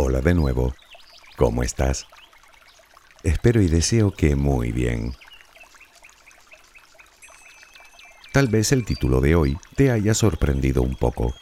Hola 0.00 0.20
de 0.20 0.32
nuevo. 0.32 0.76
¿Cómo 1.36 1.64
estás? 1.64 2.06
Espero 3.24 3.60
y 3.60 3.66
deseo 3.66 4.12
que 4.12 4.36
muy 4.36 4.70
bien. 4.70 5.16
Tal 8.32 8.46
vez 8.46 8.70
el 8.70 8.84
título 8.84 9.20
de 9.20 9.34
hoy 9.34 9.58
te 9.74 9.90
haya 9.90 10.14
sorprendido 10.14 10.82
un 10.82 10.94
poco. 10.94 11.34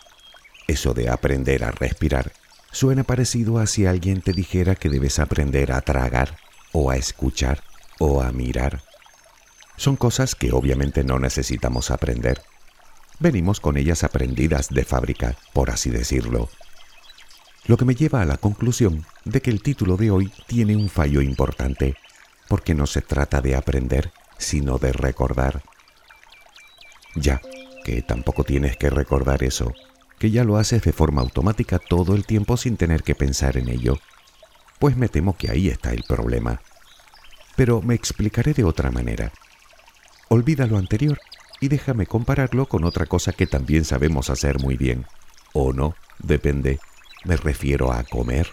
Eso 0.66 0.94
de 0.94 1.10
aprender 1.10 1.64
a 1.64 1.70
respirar 1.70 2.32
suena 2.72 3.04
parecido 3.04 3.58
a 3.58 3.66
si 3.66 3.84
alguien 3.84 4.22
te 4.22 4.32
dijera 4.32 4.74
que 4.74 4.88
debes 4.88 5.18
aprender 5.18 5.70
a 5.70 5.82
tragar, 5.82 6.38
o 6.72 6.90
a 6.90 6.96
escuchar, 6.96 7.62
o 7.98 8.22
a 8.22 8.32
mirar. 8.32 8.82
Son 9.76 9.96
cosas 9.96 10.34
que 10.34 10.52
obviamente 10.52 11.04
no 11.04 11.18
necesitamos 11.18 11.90
aprender. 11.90 12.40
Venimos 13.18 13.60
con 13.60 13.76
ellas 13.76 14.02
aprendidas 14.02 14.70
de 14.70 14.86
fábrica, 14.86 15.36
por 15.52 15.68
así 15.68 15.90
decirlo. 15.90 16.48
Lo 17.66 17.76
que 17.76 17.84
me 17.84 17.96
lleva 17.96 18.22
a 18.22 18.24
la 18.24 18.36
conclusión 18.36 19.04
de 19.24 19.42
que 19.42 19.50
el 19.50 19.60
título 19.60 19.96
de 19.96 20.12
hoy 20.12 20.32
tiene 20.46 20.76
un 20.76 20.88
fallo 20.88 21.20
importante, 21.20 21.96
porque 22.48 22.74
no 22.74 22.86
se 22.86 23.02
trata 23.02 23.40
de 23.40 23.56
aprender, 23.56 24.12
sino 24.38 24.78
de 24.78 24.92
recordar. 24.92 25.62
Ya, 27.16 27.40
que 27.84 28.02
tampoco 28.02 28.44
tienes 28.44 28.76
que 28.76 28.88
recordar 28.88 29.42
eso, 29.42 29.72
que 30.20 30.30
ya 30.30 30.44
lo 30.44 30.58
haces 30.58 30.82
de 30.82 30.92
forma 30.92 31.22
automática 31.22 31.80
todo 31.80 32.14
el 32.14 32.24
tiempo 32.24 32.56
sin 32.56 32.76
tener 32.76 33.02
que 33.02 33.16
pensar 33.16 33.56
en 33.56 33.68
ello. 33.68 33.98
Pues 34.78 34.96
me 34.96 35.08
temo 35.08 35.36
que 35.36 35.50
ahí 35.50 35.68
está 35.68 35.92
el 35.92 36.04
problema. 36.04 36.60
Pero 37.56 37.82
me 37.82 37.94
explicaré 37.94 38.54
de 38.54 38.62
otra 38.62 38.92
manera. 38.92 39.32
Olvida 40.28 40.66
lo 40.66 40.78
anterior 40.78 41.18
y 41.60 41.66
déjame 41.66 42.06
compararlo 42.06 42.66
con 42.66 42.84
otra 42.84 43.06
cosa 43.06 43.32
que 43.32 43.48
también 43.48 43.84
sabemos 43.84 44.30
hacer 44.30 44.60
muy 44.60 44.76
bien. 44.76 45.06
O 45.52 45.72
no, 45.72 45.96
depende 46.18 46.78
me 47.24 47.36
refiero 47.36 47.92
a 47.92 48.04
comer. 48.04 48.48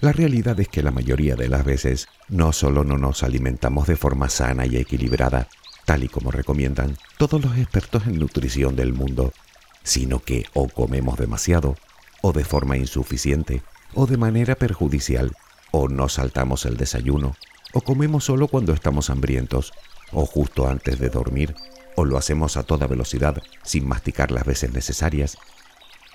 La 0.00 0.12
realidad 0.12 0.58
es 0.58 0.68
que 0.68 0.82
la 0.82 0.90
mayoría 0.90 1.36
de 1.36 1.48
las 1.48 1.64
veces 1.64 2.08
no 2.28 2.52
solo 2.52 2.84
no 2.84 2.96
nos 2.96 3.22
alimentamos 3.22 3.86
de 3.86 3.96
forma 3.96 4.30
sana 4.30 4.64
y 4.64 4.78
equilibrada, 4.78 5.48
tal 5.84 6.04
y 6.04 6.08
como 6.08 6.30
recomiendan 6.30 6.96
todos 7.18 7.44
los 7.44 7.58
expertos 7.58 8.06
en 8.06 8.18
nutrición 8.18 8.76
del 8.76 8.94
mundo, 8.94 9.34
sino 9.82 10.20
que 10.20 10.46
o 10.54 10.68
comemos 10.68 11.18
demasiado, 11.18 11.76
o 12.22 12.32
de 12.32 12.44
forma 12.44 12.78
insuficiente, 12.78 13.62
o 13.94 14.06
de 14.06 14.16
manera 14.16 14.54
perjudicial, 14.54 15.36
o 15.70 15.88
no 15.88 16.08
saltamos 16.08 16.64
el 16.64 16.78
desayuno, 16.78 17.36
o 17.74 17.82
comemos 17.82 18.24
solo 18.24 18.48
cuando 18.48 18.72
estamos 18.72 19.10
hambrientos, 19.10 19.72
o 20.12 20.24
justo 20.24 20.66
antes 20.66 20.98
de 20.98 21.10
dormir, 21.10 21.54
o 22.00 22.04
lo 22.06 22.16
hacemos 22.16 22.56
a 22.56 22.62
toda 22.62 22.86
velocidad 22.86 23.42
sin 23.62 23.86
masticar 23.86 24.30
las 24.30 24.44
veces 24.44 24.72
necesarias. 24.72 25.36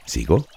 ¿Sigo? 0.05 0.47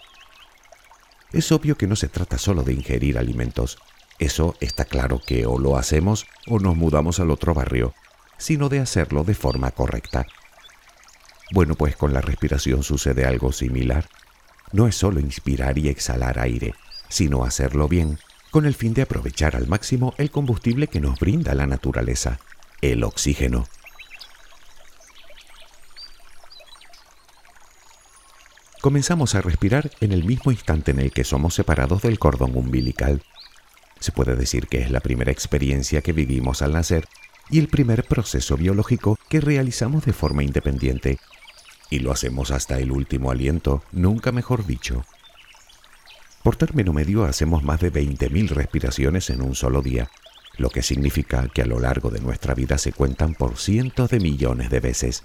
Es 1.32 1.52
obvio 1.52 1.76
que 1.76 1.86
no 1.86 1.96
se 1.96 2.08
trata 2.08 2.38
solo 2.38 2.62
de 2.62 2.72
ingerir 2.72 3.18
alimentos. 3.18 3.78
Eso 4.18 4.56
está 4.60 4.86
claro 4.86 5.20
que 5.24 5.44
o 5.44 5.58
lo 5.58 5.76
hacemos 5.76 6.26
o 6.46 6.58
nos 6.58 6.76
mudamos 6.76 7.20
al 7.20 7.30
otro 7.30 7.52
barrio, 7.52 7.92
sino 8.38 8.70
de 8.70 8.80
hacerlo 8.80 9.22
de 9.22 9.34
forma 9.34 9.70
correcta. 9.70 10.26
Bueno, 11.52 11.74
pues 11.74 11.94
con 11.94 12.14
la 12.14 12.22
respiración 12.22 12.82
sucede 12.82 13.26
algo 13.26 13.52
similar. 13.52 14.08
No 14.72 14.88
es 14.88 14.96
solo 14.96 15.20
inspirar 15.20 15.76
y 15.76 15.88
exhalar 15.88 16.38
aire, 16.38 16.74
sino 17.10 17.44
hacerlo 17.44 17.86
bien, 17.86 18.18
con 18.50 18.64
el 18.64 18.74
fin 18.74 18.94
de 18.94 19.02
aprovechar 19.02 19.56
al 19.56 19.68
máximo 19.68 20.14
el 20.16 20.30
combustible 20.30 20.86
que 20.88 21.00
nos 21.00 21.18
brinda 21.20 21.54
la 21.54 21.66
naturaleza, 21.66 22.38
el 22.80 23.04
oxígeno. 23.04 23.66
Comenzamos 28.80 29.34
a 29.34 29.40
respirar 29.40 29.90
en 30.00 30.12
el 30.12 30.24
mismo 30.24 30.52
instante 30.52 30.92
en 30.92 31.00
el 31.00 31.12
que 31.12 31.24
somos 31.24 31.54
separados 31.54 32.02
del 32.02 32.18
cordón 32.18 32.56
umbilical. 32.56 33.22
Se 34.00 34.12
puede 34.12 34.36
decir 34.36 34.68
que 34.68 34.80
es 34.80 34.90
la 34.90 35.00
primera 35.00 35.32
experiencia 35.32 36.02
que 36.02 36.12
vivimos 36.12 36.62
al 36.62 36.72
nacer 36.72 37.06
y 37.50 37.58
el 37.58 37.68
primer 37.68 38.04
proceso 38.04 38.56
biológico 38.56 39.18
que 39.28 39.40
realizamos 39.40 40.04
de 40.04 40.12
forma 40.12 40.44
independiente. 40.44 41.18
Y 41.90 42.00
lo 42.00 42.12
hacemos 42.12 42.50
hasta 42.50 42.78
el 42.78 42.92
último 42.92 43.30
aliento, 43.30 43.82
nunca 43.92 44.30
mejor 44.30 44.66
dicho. 44.66 45.04
Por 46.42 46.56
término 46.56 46.92
medio 46.92 47.24
hacemos 47.24 47.64
más 47.64 47.80
de 47.80 47.92
20.000 47.92 48.48
respiraciones 48.50 49.30
en 49.30 49.42
un 49.42 49.54
solo 49.54 49.82
día, 49.82 50.10
lo 50.56 50.70
que 50.70 50.82
significa 50.82 51.48
que 51.48 51.62
a 51.62 51.66
lo 51.66 51.80
largo 51.80 52.10
de 52.10 52.20
nuestra 52.20 52.54
vida 52.54 52.78
se 52.78 52.92
cuentan 52.92 53.34
por 53.34 53.56
cientos 53.56 54.10
de 54.10 54.20
millones 54.20 54.70
de 54.70 54.80
veces. 54.80 55.24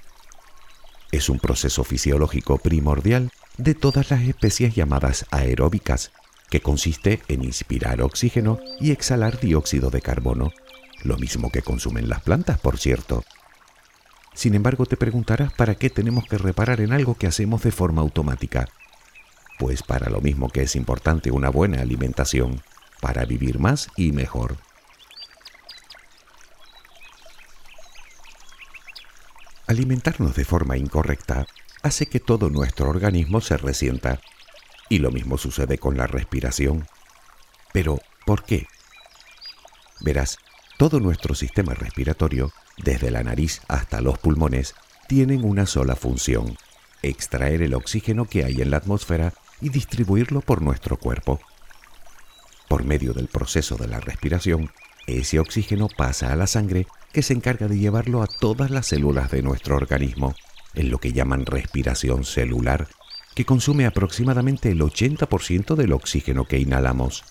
Es 1.12 1.30
un 1.30 1.40
proceso 1.40 1.84
fisiológico 1.84 2.58
primordial 2.58 3.32
de 3.58 3.76
todas 3.76 4.10
las 4.10 4.22
especies 4.24 4.76
llamadas 4.76 5.26
aeróbicas, 5.32 6.12
que 6.50 6.62
consiste 6.62 7.22
en 7.28 7.44
inspirar 7.44 8.02
oxígeno 8.02 8.60
y 8.80 8.92
exhalar 8.92 9.40
dióxido 9.40 9.90
de 9.90 10.02
carbono, 10.02 10.52
lo 11.04 11.18
mismo 11.18 11.52
que 11.52 11.62
consumen 11.62 12.10
las 12.10 12.22
plantas, 12.22 12.60
por 12.60 12.78
cierto. 12.78 13.24
Sin 14.34 14.56
embargo, 14.56 14.86
te 14.86 14.98
preguntarás 14.98 15.54
para 15.54 15.76
qué 15.76 15.90
tenemos 15.90 16.26
que 16.26 16.38
reparar 16.38 16.82
en 16.82 16.94
algo 16.94 17.16
que 17.16 17.28
hacemos 17.28 17.62
de 17.64 17.72
forma 17.72 18.02
automática. 18.02 18.68
Pues 19.60 19.84
para 19.84 20.10
lo 20.10 20.22
mismo 20.22 20.50
que 20.50 20.64
es 20.64 20.76
importante 20.76 21.32
una 21.32 21.50
buena 21.50 21.82
alimentación, 21.82 22.62
para 23.00 23.26
vivir 23.26 23.60
más 23.60 23.90
y 23.96 24.12
mejor. 24.12 24.58
Alimentarnos 29.68 30.36
de 30.36 30.46
forma 30.46 30.78
incorrecta 30.78 31.46
hace 31.84 32.06
que 32.06 32.22
todo 32.22 32.50
nuestro 32.50 32.90
organismo 32.90 33.42
se 33.42 33.58
resienta. 33.58 34.22
Y 34.90 35.00
lo 35.00 35.12
mismo 35.12 35.38
sucede 35.38 35.78
con 35.78 35.98
la 35.98 36.08
respiración. 36.08 36.88
Pero, 37.74 38.00
¿por 38.26 38.44
qué? 38.44 38.68
Verás, 40.00 40.38
todo 40.78 41.00
nuestro 41.00 41.36
sistema 41.36 41.74
respiratorio, 41.74 42.52
desde 42.78 43.12
la 43.12 43.24
nariz 43.24 43.62
hasta 43.68 44.02
los 44.02 44.18
pulmones, 44.18 44.76
tienen 45.08 45.44
una 45.44 45.66
sola 45.66 45.96
función, 45.96 46.58
extraer 47.02 47.62
el 47.62 47.74
oxígeno 47.74 48.26
que 48.26 48.46
hay 48.46 48.62
en 48.62 48.72
la 48.72 48.78
atmósfera 48.78 49.34
y 49.62 49.70
distribuirlo 49.70 50.42
por 50.42 50.62
nuestro 50.62 50.98
cuerpo. 50.98 51.42
Por 52.70 52.86
medio 52.86 53.14
del 53.14 53.28
proceso 53.28 53.76
de 53.76 53.88
la 53.88 54.00
respiración, 54.00 54.72
ese 55.06 55.40
oxígeno 55.40 55.90
pasa 55.90 56.32
a 56.32 56.36
la 56.36 56.48
sangre 56.48 56.88
que 57.12 57.22
se 57.22 57.34
encarga 57.34 57.68
de 57.68 57.78
llevarlo 57.78 58.24
a 58.24 58.28
todas 58.28 58.72
las 58.72 58.88
células 58.88 59.32
de 59.32 59.42
nuestro 59.42 59.76
organismo 59.76 60.34
en 60.76 60.90
lo 60.90 61.00
que 61.00 61.14
llaman 61.14 61.46
respiración 61.46 62.24
celular, 62.26 62.88
que 63.36 63.46
consume 63.46 63.86
aproximadamente 63.86 64.70
el 64.70 64.82
80% 64.82 65.76
del 65.76 65.94
oxígeno 65.94 66.46
que 66.46 66.60
inhalamos. 66.60 67.24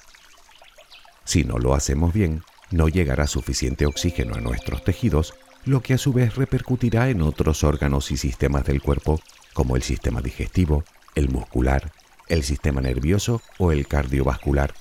Si 1.24 1.44
no 1.44 1.58
lo 1.58 1.74
hacemos 1.74 2.12
bien, 2.12 2.42
no 2.70 2.88
llegará 2.88 3.26
suficiente 3.26 3.86
oxígeno 3.86 4.34
a 4.34 4.40
nuestros 4.40 4.82
tejidos, 4.84 5.34
lo 5.64 5.80
que 5.80 5.94
a 5.94 5.98
su 5.98 6.12
vez 6.12 6.34
repercutirá 6.34 7.10
en 7.10 7.22
otros 7.22 7.62
órganos 7.62 8.10
y 8.10 8.16
sistemas 8.16 8.64
del 8.64 8.82
cuerpo, 8.82 9.20
como 9.52 9.76
el 9.76 9.82
sistema 9.82 10.20
digestivo, 10.20 10.84
el 11.14 11.28
muscular, 11.28 11.92
el 12.28 12.42
sistema 12.42 12.80
nervioso 12.80 13.42
o 13.58 13.70
el 13.70 13.86
cardiovascular, 13.86 14.74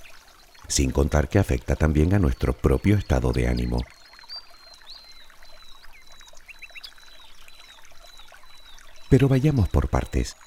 sin 0.67 0.91
contar 0.91 1.27
que 1.27 1.37
afecta 1.37 1.75
también 1.75 2.13
a 2.13 2.19
nuestro 2.19 2.53
propio 2.53 2.95
estado 2.95 3.31
de 3.31 3.47
ánimo. 3.47 3.83
Pero 9.11 9.27
vayamos 9.27 9.67
por 9.67 9.89
partes. 9.89 10.37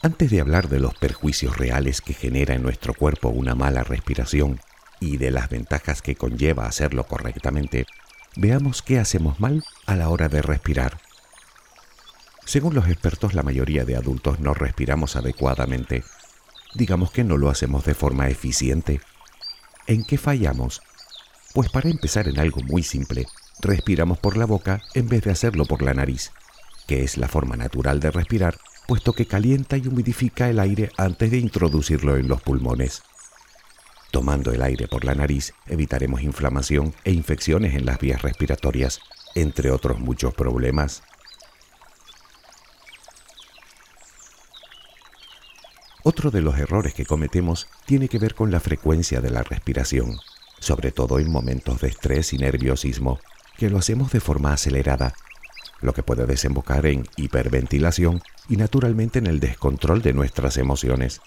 Antes 0.00 0.30
de 0.30 0.40
hablar 0.40 0.70
de 0.70 0.80
los 0.80 0.94
perjuicios 0.94 1.58
reales 1.58 2.00
que 2.00 2.14
genera 2.14 2.54
en 2.54 2.62
nuestro 2.62 2.94
cuerpo 2.94 3.28
una 3.28 3.54
mala 3.54 3.84
respiración 3.84 4.60
y 4.98 5.18
de 5.18 5.30
las 5.30 5.50
ventajas 5.50 6.00
que 6.00 6.16
conlleva 6.16 6.64
hacerlo 6.64 7.04
correctamente, 7.04 7.84
veamos 8.34 8.80
qué 8.80 8.98
hacemos 8.98 9.40
mal 9.40 9.62
a 9.84 9.94
la 9.94 10.08
hora 10.08 10.30
de 10.30 10.40
respirar. 10.40 11.02
Según 12.46 12.74
los 12.74 12.88
expertos, 12.88 13.34
la 13.34 13.42
mayoría 13.42 13.84
de 13.84 13.94
adultos 13.94 14.40
no 14.40 14.54
respiramos 14.54 15.14
adecuadamente. 15.16 16.02
Digamos 16.74 17.10
que 17.10 17.24
no 17.24 17.36
lo 17.36 17.50
hacemos 17.50 17.84
de 17.84 17.92
forma 17.92 18.30
eficiente. 18.30 19.02
¿En 19.86 20.02
qué 20.02 20.16
fallamos? 20.16 20.80
Pues 21.52 21.68
para 21.68 21.90
empezar 21.90 22.26
en 22.26 22.40
algo 22.40 22.62
muy 22.62 22.84
simple, 22.84 23.26
respiramos 23.60 24.18
por 24.18 24.38
la 24.38 24.46
boca 24.46 24.80
en 24.94 25.10
vez 25.10 25.24
de 25.24 25.32
hacerlo 25.32 25.66
por 25.66 25.82
la 25.82 25.92
nariz 25.92 26.32
que 26.92 27.04
es 27.04 27.16
la 27.16 27.26
forma 27.26 27.56
natural 27.56 28.00
de 28.00 28.10
respirar, 28.10 28.58
puesto 28.86 29.14
que 29.14 29.24
calienta 29.24 29.78
y 29.78 29.88
humidifica 29.88 30.50
el 30.50 30.60
aire 30.60 30.92
antes 30.98 31.30
de 31.30 31.38
introducirlo 31.38 32.18
en 32.18 32.28
los 32.28 32.42
pulmones. 32.42 33.02
Tomando 34.10 34.52
el 34.52 34.60
aire 34.60 34.88
por 34.88 35.06
la 35.06 35.14
nariz 35.14 35.54
evitaremos 35.66 36.20
inflamación 36.20 36.94
e 37.04 37.12
infecciones 37.12 37.76
en 37.76 37.86
las 37.86 37.98
vías 37.98 38.20
respiratorias, 38.20 39.00
entre 39.34 39.70
otros 39.70 40.00
muchos 40.00 40.34
problemas. 40.34 41.02
Otro 46.02 46.30
de 46.30 46.42
los 46.42 46.58
errores 46.58 46.92
que 46.92 47.06
cometemos 47.06 47.68
tiene 47.86 48.06
que 48.06 48.18
ver 48.18 48.34
con 48.34 48.50
la 48.50 48.60
frecuencia 48.60 49.22
de 49.22 49.30
la 49.30 49.42
respiración, 49.42 50.18
sobre 50.58 50.92
todo 50.92 51.18
en 51.18 51.32
momentos 51.32 51.80
de 51.80 51.88
estrés 51.88 52.34
y 52.34 52.36
nerviosismo, 52.36 53.18
que 53.56 53.70
lo 53.70 53.78
hacemos 53.78 54.12
de 54.12 54.20
forma 54.20 54.52
acelerada 54.52 55.14
lo 55.82 55.92
que 55.92 56.02
puede 56.02 56.26
desembocar 56.26 56.86
en 56.86 57.06
hiperventilación 57.16 58.22
y 58.48 58.56
naturalmente 58.56 59.18
en 59.18 59.26
el 59.26 59.40
descontrol 59.40 60.00
de 60.00 60.12
nuestras 60.12 60.56
emociones. 60.56 61.20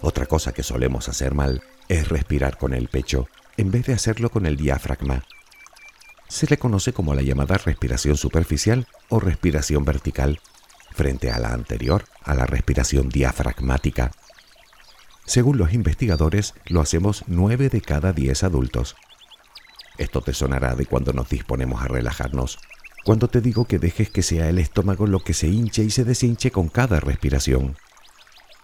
Otra 0.00 0.26
cosa 0.26 0.52
que 0.52 0.62
solemos 0.62 1.08
hacer 1.08 1.34
mal 1.34 1.62
es 1.88 2.08
respirar 2.08 2.58
con 2.58 2.74
el 2.74 2.88
pecho 2.88 3.26
en 3.56 3.70
vez 3.70 3.86
de 3.86 3.94
hacerlo 3.94 4.30
con 4.30 4.46
el 4.46 4.56
diafragma. 4.56 5.24
Se 6.28 6.46
le 6.46 6.58
conoce 6.58 6.92
como 6.92 7.14
la 7.14 7.22
llamada 7.22 7.56
respiración 7.58 8.16
superficial 8.16 8.86
o 9.08 9.20
respiración 9.20 9.84
vertical, 9.84 10.40
frente 10.92 11.30
a 11.30 11.38
la 11.38 11.52
anterior, 11.52 12.04
a 12.22 12.34
la 12.34 12.46
respiración 12.46 13.08
diafragmática. 13.08 14.10
Según 15.26 15.58
los 15.58 15.72
investigadores, 15.72 16.54
lo 16.66 16.80
hacemos 16.80 17.24
9 17.26 17.68
de 17.68 17.80
cada 17.80 18.12
10 18.12 18.44
adultos. 18.44 18.96
Esto 19.96 20.20
te 20.22 20.34
sonará 20.34 20.74
de 20.74 20.86
cuando 20.86 21.12
nos 21.12 21.28
disponemos 21.28 21.82
a 21.82 21.88
relajarnos, 21.88 22.58
cuando 23.04 23.28
te 23.28 23.42
digo 23.42 23.66
que 23.66 23.78
dejes 23.78 24.08
que 24.08 24.22
sea 24.22 24.48
el 24.48 24.58
estómago 24.58 25.06
lo 25.06 25.20
que 25.20 25.34
se 25.34 25.46
hinche 25.46 25.84
y 25.84 25.90
se 25.90 26.04
deshinche 26.04 26.50
con 26.50 26.68
cada 26.68 27.00
respiración. 27.00 27.76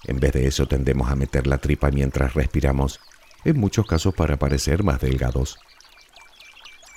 En 0.04 0.18
vez 0.18 0.32
de 0.32 0.46
eso 0.46 0.66
tendemos 0.66 1.10
a 1.10 1.14
meter 1.14 1.46
la 1.46 1.58
tripa 1.58 1.90
mientras 1.90 2.32
respiramos, 2.32 3.00
en 3.44 3.60
muchos 3.60 3.86
casos 3.86 4.14
para 4.14 4.38
parecer 4.38 4.82
más 4.82 4.98
delgados. 5.00 5.58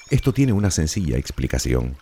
Esto 0.10 0.34
tiene 0.34 0.54
una 0.54 0.72
sencilla 0.72 1.18
explicación. 1.18 1.98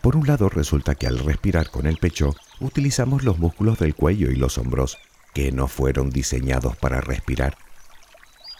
Por 0.00 0.16
un 0.16 0.26
lado 0.26 0.48
resulta 0.48 0.94
que 0.94 1.06
al 1.06 1.18
respirar 1.18 1.70
con 1.70 1.86
el 1.86 1.98
pecho 1.98 2.34
utilizamos 2.58 3.22
los 3.22 3.38
músculos 3.38 3.78
del 3.78 3.94
cuello 3.94 4.30
y 4.30 4.36
los 4.36 4.56
hombros, 4.56 4.96
que 5.34 5.52
no 5.52 5.68
fueron 5.68 6.08
diseñados 6.08 6.74
para 6.76 7.02
respirar. 7.02 7.58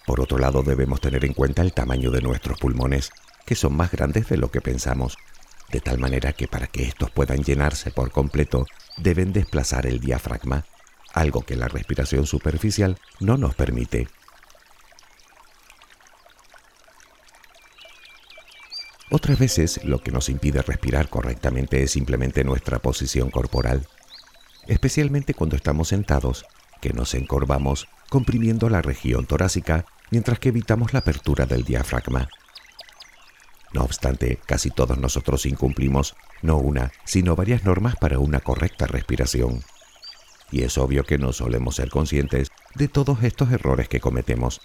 Por 0.07 0.21
otro 0.21 0.37
lado 0.37 0.63
debemos 0.63 1.01
tener 1.01 1.25
en 1.25 1.33
cuenta 1.33 1.63
el 1.63 1.73
tamaño 1.73 2.11
de 2.11 2.21
nuestros 2.21 2.59
pulmones, 2.59 3.11
que 3.47 3.55
son 3.55 3.75
más 3.75 3.91
grandes 3.91 4.29
de 4.29 4.37
lo 4.37 4.51
que 4.51 4.61
pensamos, 4.61 5.17
de 5.75 5.81
tal 5.81 5.99
manera 5.99 6.33
que 6.33 6.47
para 6.47 6.69
que 6.69 6.85
estos 6.85 7.11
puedan 7.11 7.43
llenarse 7.43 7.91
por 7.91 8.13
completo 8.13 8.65
deben 8.97 9.33
desplazar 9.33 9.87
el 9.87 9.99
diafragma, 9.99 10.65
algo 11.13 11.43
que 11.43 11.57
la 11.57 11.67
respiración 11.67 12.27
superficial 12.27 12.97
no 13.19 13.37
nos 13.39 13.57
permite. 13.57 14.07
Otras 19.11 19.37
veces 19.37 19.83
lo 19.83 19.99
que 19.99 20.13
nos 20.13 20.29
impide 20.29 20.63
respirar 20.63 21.09
correctamente 21.09 21.83
es 21.83 21.91
simplemente 21.91 22.45
nuestra 22.45 22.79
posición 22.79 23.31
corporal, 23.31 23.89
especialmente 24.69 25.35
cuando 25.35 25.57
estamos 25.57 25.89
sentados, 25.89 26.47
que 26.81 26.93
nos 26.93 27.15
encorvamos 27.15 27.89
comprimiendo 28.11 28.71
la 28.71 28.81
región 28.81 29.27
torácica 29.27 29.87
mientras 30.13 30.39
que 30.39 30.51
evitamos 30.51 30.93
la 30.93 31.01
apertura 31.01 31.47
del 31.47 31.65
diafragma. 31.65 32.29
No 33.75 33.83
obstante, 33.83 34.39
casi 34.47 34.71
todos 34.71 34.99
nosotros 34.99 35.47
incumplimos 35.47 36.15
no 36.43 36.59
una, 36.59 36.93
sino 37.05 37.35
varias 37.35 37.65
normas 37.65 37.97
para 37.97 38.21
una 38.21 38.39
correcta 38.39 38.87
respiración. 38.87 39.65
Y 40.53 40.63
es 40.63 40.79
obvio 40.79 41.03
que 41.03 41.19
no 41.19 41.33
solemos 41.33 41.75
ser 41.75 41.91
conscientes 41.91 42.53
de 42.77 42.87
todos 42.87 43.25
estos 43.25 43.51
errores 43.51 43.89
que 43.89 43.99
cometemos. 43.99 44.61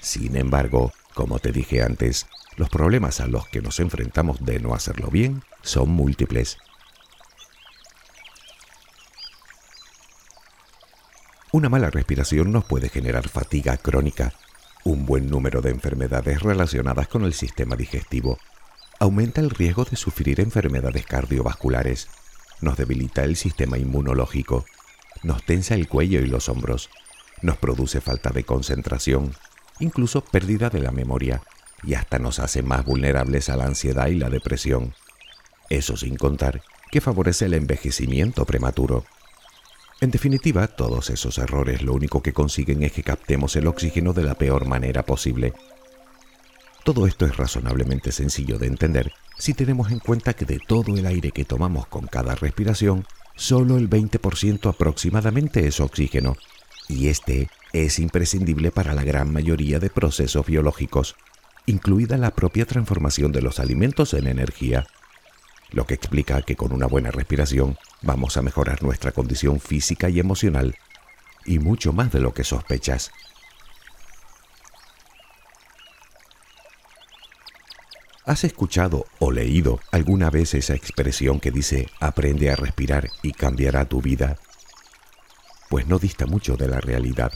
Sin 0.00 0.34
embargo, 0.36 0.92
como 1.12 1.38
te 1.40 1.52
dije 1.52 1.82
antes, 1.82 2.26
los 2.56 2.70
problemas 2.70 3.20
a 3.20 3.26
los 3.26 3.46
que 3.48 3.60
nos 3.60 3.80
enfrentamos 3.80 4.42
de 4.42 4.58
no 4.60 4.74
hacerlo 4.74 5.10
bien 5.10 5.42
son 5.60 5.90
múltiples. 5.90 6.56
Una 11.52 11.68
mala 11.68 11.90
respiración 11.90 12.50
nos 12.50 12.64
puede 12.64 12.88
generar 12.88 13.28
fatiga 13.28 13.76
crónica, 13.76 14.32
un 14.84 15.04
buen 15.04 15.28
número 15.28 15.60
de 15.60 15.70
enfermedades 15.70 16.42
relacionadas 16.42 17.08
con 17.08 17.24
el 17.24 17.34
sistema 17.34 17.76
digestivo, 17.76 18.38
aumenta 18.98 19.40
el 19.40 19.50
riesgo 19.50 19.84
de 19.84 19.96
sufrir 19.96 20.40
enfermedades 20.40 21.06
cardiovasculares, 21.06 22.08
nos 22.60 22.76
debilita 22.76 23.24
el 23.24 23.36
sistema 23.36 23.78
inmunológico, 23.78 24.64
nos 25.22 25.42
tensa 25.44 25.74
el 25.74 25.88
cuello 25.88 26.20
y 26.20 26.26
los 26.26 26.48
hombros, 26.48 26.90
nos 27.42 27.56
produce 27.56 28.00
falta 28.00 28.30
de 28.30 28.44
concentración, 28.44 29.34
incluso 29.80 30.22
pérdida 30.22 30.70
de 30.70 30.80
la 30.80 30.92
memoria, 30.92 31.42
y 31.82 31.94
hasta 31.94 32.18
nos 32.18 32.38
hace 32.38 32.62
más 32.62 32.84
vulnerables 32.84 33.48
a 33.50 33.56
la 33.56 33.66
ansiedad 33.66 34.06
y 34.08 34.14
la 34.14 34.30
depresión. 34.30 34.94
Eso 35.68 35.96
sin 35.96 36.16
contar 36.16 36.62
que 36.90 37.00
favorece 37.00 37.46
el 37.46 37.54
envejecimiento 37.54 38.44
prematuro. 38.44 39.04
En 40.00 40.10
definitiva, 40.10 40.66
todos 40.68 41.10
esos 41.10 41.38
errores 41.38 41.82
lo 41.82 41.92
único 41.92 42.22
que 42.22 42.32
consiguen 42.32 42.82
es 42.82 42.92
que 42.92 43.02
captemos 43.02 43.56
el 43.56 43.66
oxígeno 43.66 44.12
de 44.12 44.22
la 44.22 44.34
peor 44.34 44.66
manera 44.66 45.04
posible. 45.04 45.54
Todo 46.84 47.06
esto 47.06 47.24
es 47.24 47.36
razonablemente 47.38 48.12
sencillo 48.12 48.58
de 48.58 48.66
entender 48.66 49.12
si 49.38 49.54
tenemos 49.54 49.90
en 49.90 49.98
cuenta 49.98 50.34
que 50.34 50.44
de 50.44 50.58
todo 50.58 50.96
el 50.96 51.06
aire 51.06 51.32
que 51.32 51.46
tomamos 51.46 51.86
con 51.86 52.06
cada 52.06 52.34
respiración, 52.34 53.06
solo 53.34 53.78
el 53.78 53.88
20% 53.88 54.68
aproximadamente 54.68 55.66
es 55.66 55.80
oxígeno, 55.80 56.36
y 56.88 57.08
este 57.08 57.48
es 57.72 57.98
imprescindible 57.98 58.70
para 58.70 58.92
la 58.92 59.02
gran 59.02 59.32
mayoría 59.32 59.80
de 59.80 59.88
procesos 59.88 60.44
biológicos, 60.44 61.16
incluida 61.66 62.18
la 62.18 62.32
propia 62.32 62.66
transformación 62.66 63.32
de 63.32 63.40
los 63.40 63.60
alimentos 63.60 64.12
en 64.12 64.26
energía, 64.26 64.86
lo 65.70 65.86
que 65.86 65.94
explica 65.94 66.42
que 66.42 66.54
con 66.54 66.72
una 66.72 66.86
buena 66.86 67.10
respiración 67.10 67.78
vamos 68.02 68.36
a 68.36 68.42
mejorar 68.42 68.82
nuestra 68.82 69.12
condición 69.12 69.58
física 69.58 70.10
y 70.10 70.20
emocional, 70.20 70.76
y 71.46 71.58
mucho 71.58 71.94
más 71.94 72.12
de 72.12 72.20
lo 72.20 72.34
que 72.34 72.44
sospechas. 72.44 73.10
¿Has 78.26 78.42
escuchado 78.44 79.04
o 79.18 79.30
leído 79.30 79.80
alguna 79.92 80.30
vez 80.30 80.54
esa 80.54 80.74
expresión 80.74 81.40
que 81.40 81.50
dice 81.50 81.88
aprende 82.00 82.50
a 82.50 82.56
respirar 82.56 83.10
y 83.22 83.32
cambiará 83.32 83.84
tu 83.84 84.00
vida? 84.00 84.38
Pues 85.68 85.86
no 85.86 85.98
dista 85.98 86.24
mucho 86.24 86.56
de 86.56 86.68
la 86.68 86.80
realidad 86.80 87.32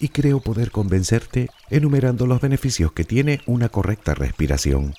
y 0.00 0.08
creo 0.08 0.40
poder 0.40 0.70
convencerte 0.70 1.50
enumerando 1.68 2.26
los 2.26 2.40
beneficios 2.40 2.92
que 2.92 3.04
tiene 3.04 3.42
una 3.46 3.68
correcta 3.68 4.14
respiración. 4.14 4.94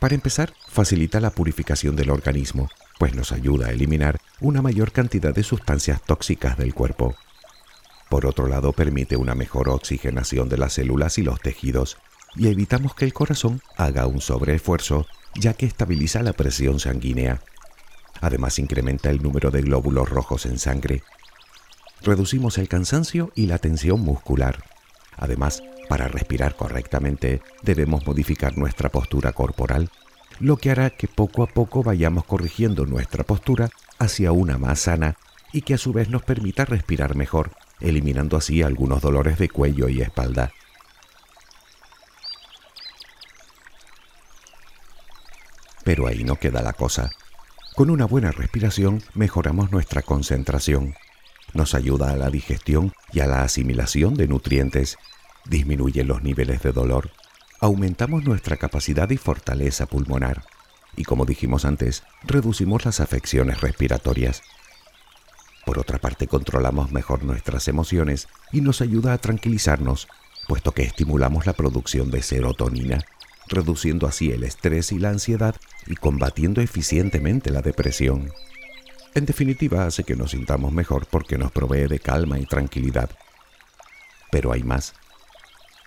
Para 0.00 0.16
empezar, 0.16 0.52
facilita 0.68 1.20
la 1.20 1.30
purificación 1.30 1.94
del 1.94 2.10
organismo, 2.10 2.68
pues 2.98 3.14
nos 3.14 3.30
ayuda 3.30 3.68
a 3.68 3.70
eliminar 3.70 4.20
una 4.40 4.62
mayor 4.62 4.90
cantidad 4.90 5.32
de 5.32 5.44
sustancias 5.44 6.02
tóxicas 6.02 6.58
del 6.58 6.74
cuerpo. 6.74 7.14
Por 8.10 8.26
otro 8.26 8.48
lado, 8.48 8.72
permite 8.72 9.16
una 9.16 9.34
mejor 9.34 9.68
oxigenación 9.68 10.48
de 10.48 10.58
las 10.58 10.74
células 10.74 11.18
y 11.18 11.22
los 11.22 11.40
tejidos, 11.40 11.96
y 12.36 12.48
evitamos 12.48 12.94
que 12.94 13.04
el 13.04 13.12
corazón 13.12 13.60
haga 13.76 14.06
un 14.06 14.20
sobreesfuerzo, 14.20 15.06
ya 15.34 15.54
que 15.54 15.66
estabiliza 15.66 16.22
la 16.22 16.32
presión 16.32 16.80
sanguínea. 16.80 17.40
Además, 18.20 18.58
incrementa 18.58 19.10
el 19.10 19.22
número 19.22 19.50
de 19.50 19.62
glóbulos 19.62 20.08
rojos 20.08 20.46
en 20.46 20.58
sangre, 20.58 21.02
reducimos 22.02 22.58
el 22.58 22.68
cansancio 22.68 23.32
y 23.34 23.46
la 23.46 23.58
tensión 23.58 24.00
muscular. 24.00 24.64
Además, 25.16 25.62
para 25.88 26.08
respirar 26.08 26.56
correctamente 26.56 27.42
debemos 27.62 28.06
modificar 28.06 28.56
nuestra 28.56 28.88
postura 28.88 29.32
corporal, 29.32 29.90
lo 30.40 30.56
que 30.56 30.70
hará 30.70 30.90
que 30.90 31.08
poco 31.08 31.42
a 31.42 31.46
poco 31.46 31.82
vayamos 31.82 32.24
corrigiendo 32.24 32.86
nuestra 32.86 33.24
postura 33.24 33.70
hacia 33.98 34.32
una 34.32 34.58
más 34.58 34.80
sana 34.80 35.16
y 35.52 35.62
que 35.62 35.74
a 35.74 35.78
su 35.78 35.92
vez 35.92 36.08
nos 36.08 36.22
permita 36.22 36.64
respirar 36.64 37.14
mejor, 37.14 37.52
eliminando 37.80 38.36
así 38.36 38.62
algunos 38.62 39.00
dolores 39.02 39.38
de 39.38 39.48
cuello 39.48 39.88
y 39.88 40.00
espalda. 40.00 40.52
Pero 45.84 46.06
ahí 46.06 46.24
no 46.24 46.36
queda 46.36 46.62
la 46.62 46.72
cosa. 46.72 47.10
Con 47.74 47.90
una 47.90 48.06
buena 48.06 48.32
respiración 48.32 49.02
mejoramos 49.14 49.70
nuestra 49.70 50.02
concentración, 50.02 50.94
nos 51.54 51.74
ayuda 51.74 52.10
a 52.10 52.16
la 52.16 52.30
digestión 52.30 52.92
y 53.12 53.20
a 53.20 53.26
la 53.26 53.42
asimilación 53.42 54.14
de 54.14 54.26
nutrientes, 54.26 54.96
disminuye 55.44 56.04
los 56.04 56.22
niveles 56.22 56.62
de 56.62 56.72
dolor, 56.72 57.10
aumentamos 57.60 58.24
nuestra 58.24 58.56
capacidad 58.56 59.08
y 59.10 59.16
fortaleza 59.16 59.86
pulmonar. 59.86 60.44
Y 60.96 61.04
como 61.04 61.24
dijimos 61.24 61.64
antes, 61.64 62.02
reducimos 62.24 62.84
las 62.84 63.00
afecciones 63.00 63.60
respiratorias. 63.60 64.42
Por 65.64 65.78
otra 65.78 65.98
parte, 65.98 66.26
controlamos 66.26 66.92
mejor 66.92 67.24
nuestras 67.24 67.68
emociones 67.68 68.28
y 68.52 68.60
nos 68.60 68.80
ayuda 68.80 69.12
a 69.12 69.18
tranquilizarnos, 69.18 70.08
puesto 70.46 70.72
que 70.72 70.82
estimulamos 70.82 71.46
la 71.46 71.54
producción 71.54 72.10
de 72.10 72.22
serotonina, 72.22 73.00
reduciendo 73.48 74.06
así 74.06 74.30
el 74.30 74.44
estrés 74.44 74.92
y 74.92 74.98
la 74.98 75.10
ansiedad 75.10 75.54
y 75.86 75.96
combatiendo 75.96 76.60
eficientemente 76.60 77.50
la 77.50 77.62
depresión. 77.62 78.30
En 79.14 79.26
definitiva, 79.26 79.86
hace 79.86 80.04
que 80.04 80.16
nos 80.16 80.32
sintamos 80.32 80.72
mejor 80.72 81.06
porque 81.06 81.38
nos 81.38 81.52
provee 81.52 81.86
de 81.86 82.00
calma 82.00 82.38
y 82.38 82.46
tranquilidad. 82.46 83.10
Pero 84.30 84.52
hay 84.52 84.64
más. 84.64 84.94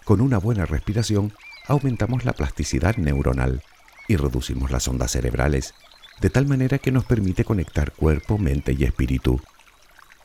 Con 0.06 0.22
una 0.22 0.38
buena 0.38 0.66
respiración, 0.66 1.34
aumentamos 1.68 2.24
la 2.24 2.32
plasticidad 2.32 2.96
neuronal 2.96 3.62
y 4.08 4.16
reducimos 4.16 4.72
las 4.72 4.88
ondas 4.88 5.12
cerebrales, 5.12 5.74
de 6.22 6.30
tal 6.30 6.48
manera 6.48 6.78
que 6.78 6.94
nos 6.94 7.04
permite 7.04 7.44
conectar 7.44 7.92
cuerpo, 7.92 8.38
mente 8.38 8.74
y 8.78 8.86
espíritu. 8.86 9.42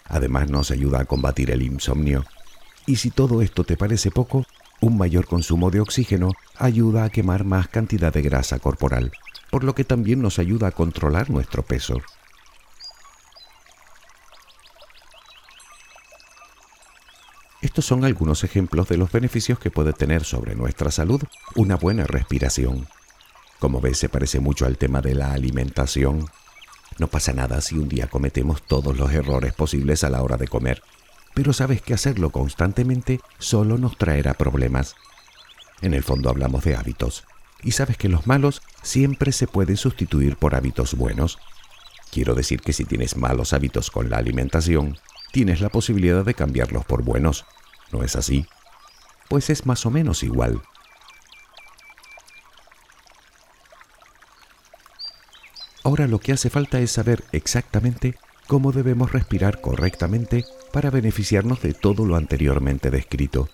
Además 0.06 0.48
nos 0.48 0.70
ayuda 0.70 1.00
a 1.00 1.04
combatir 1.04 1.50
el 1.50 1.62
insomnio. 1.62 2.24
Y 2.86 2.96
si 2.96 3.10
todo 3.10 3.42
esto 3.42 3.64
te 3.64 3.76
parece 3.76 4.10
poco, 4.10 4.44
Un 4.82 4.98
mayor 4.98 5.26
consumo 5.26 5.70
de 5.70 5.78
oxígeno 5.78 6.32
ayuda 6.58 7.04
a 7.04 7.08
quemar 7.08 7.44
más 7.44 7.68
cantidad 7.68 8.12
de 8.12 8.20
grasa 8.20 8.58
corporal, 8.58 9.12
por 9.48 9.62
lo 9.62 9.76
que 9.76 9.84
también 9.84 10.20
nos 10.20 10.40
ayuda 10.40 10.66
a 10.66 10.70
controlar 10.72 11.30
nuestro 11.30 11.62
peso. 11.62 12.02
Estos 17.60 17.84
son 17.84 18.04
algunos 18.04 18.42
ejemplos 18.42 18.88
de 18.88 18.96
los 18.96 19.12
beneficios 19.12 19.60
que 19.60 19.70
puede 19.70 19.92
tener 19.92 20.24
sobre 20.24 20.56
nuestra 20.56 20.90
salud 20.90 21.22
una 21.54 21.76
buena 21.76 22.02
respiración. 22.02 22.88
Como 23.60 23.80
ves, 23.80 23.98
se 23.98 24.08
parece 24.08 24.40
mucho 24.40 24.66
al 24.66 24.78
tema 24.78 25.00
de 25.00 25.14
la 25.14 25.32
alimentación. 25.32 26.26
No 26.98 27.06
pasa 27.06 27.32
nada 27.32 27.60
si 27.60 27.78
un 27.78 27.88
día 27.88 28.08
cometemos 28.08 28.62
todos 28.62 28.98
los 28.98 29.12
errores 29.12 29.52
posibles 29.52 30.02
a 30.02 30.10
la 30.10 30.22
hora 30.22 30.36
de 30.36 30.48
comer, 30.48 30.82
pero 31.34 31.52
sabes 31.52 31.82
que 31.82 31.94
hacerlo 31.94 32.30
constantemente 32.30 33.20
solo 33.38 33.78
nos 33.78 33.96
traerá 33.96 34.34
problemas. 34.34 34.94
En 35.80 35.94
el 35.94 36.02
fondo 36.02 36.28
hablamos 36.28 36.64
de 36.64 36.76
hábitos, 36.76 37.24
y 37.62 37.72
sabes 37.72 37.96
que 37.96 38.08
los 38.08 38.26
malos 38.26 38.62
siempre 38.82 39.32
se 39.32 39.46
pueden 39.46 39.76
sustituir 39.76 40.36
por 40.36 40.54
hábitos 40.54 40.94
buenos. 40.94 41.38
Quiero 42.10 42.34
decir 42.34 42.60
que 42.60 42.72
si 42.72 42.84
tienes 42.84 43.16
malos 43.16 43.52
hábitos 43.52 43.90
con 43.90 44.10
la 44.10 44.18
alimentación, 44.18 44.98
tienes 45.32 45.60
la 45.60 45.70
posibilidad 45.70 46.24
de 46.24 46.34
cambiarlos 46.34 46.84
por 46.84 47.02
buenos. 47.02 47.46
¿No 47.90 48.02
es 48.02 48.16
así? 48.16 48.46
Pues 49.28 49.48
es 49.48 49.64
más 49.66 49.86
o 49.86 49.90
menos 49.90 50.22
igual. 50.22 50.62
Ahora 55.84 56.06
lo 56.06 56.20
que 56.20 56.32
hace 56.32 56.50
falta 56.50 56.80
es 56.80 56.92
saber 56.92 57.24
exactamente 57.32 58.16
cómo 58.46 58.72
debemos 58.72 59.12
respirar 59.12 59.60
correctamente 59.60 60.44
para 60.72 60.90
beneficiarnos 60.90 61.60
de 61.60 61.74
todo 61.74 62.04
lo 62.06 62.16
anteriormente 62.16 62.90
descrito. 62.90 63.48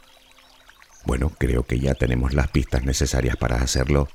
Bueno, 1.04 1.30
creo 1.38 1.64
que 1.64 1.80
ya 1.80 1.94
tenemos 1.94 2.34
las 2.34 2.48
pistas 2.48 2.84
necesarias 2.84 3.36
para 3.36 3.56
hacerlo. 3.56 4.08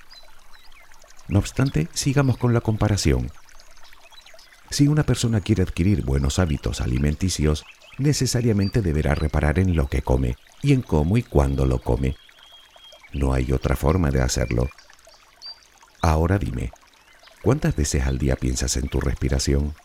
No 1.27 1.39
obstante, 1.39 1.87
sigamos 1.93 2.37
con 2.37 2.53
la 2.53 2.61
comparación. 2.61 3.31
Si 4.69 4.87
una 4.87 5.03
persona 5.03 5.41
quiere 5.41 5.63
adquirir 5.63 6.03
buenos 6.03 6.39
hábitos 6.39 6.81
alimenticios, 6.81 7.65
necesariamente 7.97 8.81
deberá 8.81 9.15
reparar 9.15 9.59
en 9.59 9.75
lo 9.75 9.87
que 9.87 10.01
come 10.01 10.35
y 10.61 10.73
en 10.73 10.81
cómo 10.81 11.17
y 11.17 11.23
cuándo 11.23 11.65
lo 11.65 11.79
come. 11.79 12.15
No 13.13 13.33
hay 13.33 13.51
otra 13.51 13.75
forma 13.75 14.09
de 14.09 14.21
hacerlo. 14.21 14.69
Ahora 16.01 16.37
dime, 16.39 16.71
¿cuántas 17.43 17.75
veces 17.75 18.03
al 18.05 18.17
día 18.17 18.35
piensas 18.35 18.75
en 18.77 18.87
tu 18.87 18.99
respiración? 18.99 19.75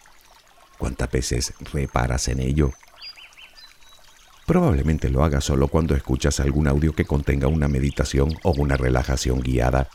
¿Cuántas 0.78 1.10
veces 1.10 1.52
reparas 1.72 2.28
en 2.28 2.40
ello? 2.40 2.72
Probablemente 4.48 5.10
lo 5.10 5.24
hagas 5.24 5.44
solo 5.44 5.68
cuando 5.68 5.94
escuchas 5.94 6.40
algún 6.40 6.68
audio 6.68 6.94
que 6.94 7.04
contenga 7.04 7.48
una 7.48 7.68
meditación 7.68 8.30
o 8.42 8.52
una 8.52 8.78
relajación 8.78 9.42
guiada. 9.42 9.90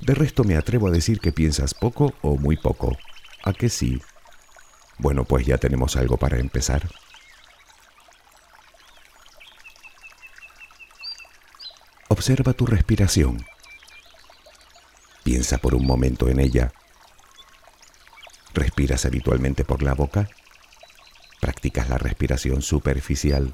De 0.00 0.16
resto 0.16 0.42
me 0.42 0.56
atrevo 0.56 0.88
a 0.88 0.90
decir 0.90 1.20
que 1.20 1.30
piensas 1.30 1.72
poco 1.72 2.12
o 2.22 2.36
muy 2.36 2.56
poco. 2.56 2.98
¿A 3.44 3.52
que 3.52 3.68
sí? 3.68 4.02
Bueno, 4.98 5.22
pues 5.22 5.46
ya 5.46 5.58
tenemos 5.58 5.94
algo 5.94 6.16
para 6.16 6.40
empezar. 6.40 6.88
Observa 12.08 12.54
tu 12.54 12.66
respiración. 12.66 13.46
Piensa 15.22 15.58
por 15.58 15.76
un 15.76 15.86
momento 15.86 16.28
en 16.28 16.40
ella. 16.40 16.72
¿Respiras 18.54 19.06
habitualmente 19.06 19.64
por 19.64 19.84
la 19.84 19.94
boca? 19.94 20.28
¿Practicas 21.42 21.88
la 21.88 21.98
respiración 21.98 22.62
superficial? 22.62 23.52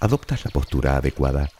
¿Adoptas 0.00 0.46
la 0.46 0.50
postura 0.50 0.96
adecuada? 0.96 1.50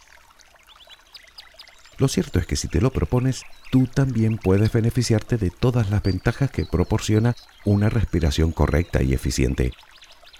Lo 1.98 2.08
cierto 2.08 2.38
es 2.38 2.46
que 2.46 2.56
si 2.56 2.66
te 2.66 2.80
lo 2.80 2.90
propones, 2.90 3.42
tú 3.70 3.86
también 3.86 4.38
puedes 4.38 4.72
beneficiarte 4.72 5.36
de 5.36 5.50
todas 5.50 5.90
las 5.90 6.02
ventajas 6.02 6.50
que 6.50 6.64
proporciona 6.64 7.36
una 7.66 7.90
respiración 7.90 8.52
correcta 8.52 9.02
y 9.02 9.12
eficiente. 9.12 9.72